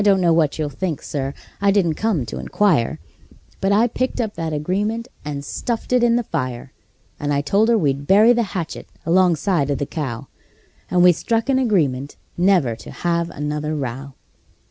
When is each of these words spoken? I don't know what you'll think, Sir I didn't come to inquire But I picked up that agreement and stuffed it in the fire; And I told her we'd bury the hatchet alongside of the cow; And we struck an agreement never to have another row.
I 0.01 0.03
don't 0.03 0.19
know 0.19 0.33
what 0.33 0.57
you'll 0.57 0.69
think, 0.71 1.03
Sir 1.03 1.35
I 1.61 1.69
didn't 1.69 1.93
come 1.93 2.25
to 2.25 2.39
inquire 2.39 2.97
But 3.59 3.71
I 3.71 3.85
picked 3.87 4.19
up 4.19 4.33
that 4.33 4.51
agreement 4.51 5.07
and 5.23 5.45
stuffed 5.45 5.93
it 5.93 6.01
in 6.03 6.15
the 6.15 6.23
fire; 6.23 6.73
And 7.19 7.31
I 7.31 7.41
told 7.41 7.69
her 7.69 7.77
we'd 7.77 8.07
bury 8.07 8.33
the 8.33 8.41
hatchet 8.57 8.87
alongside 9.05 9.69
of 9.69 9.77
the 9.77 9.85
cow; 9.85 10.27
And 10.89 11.03
we 11.03 11.11
struck 11.11 11.49
an 11.49 11.59
agreement 11.59 12.15
never 12.35 12.75
to 12.77 12.89
have 12.89 13.29
another 13.29 13.75
row. 13.75 14.15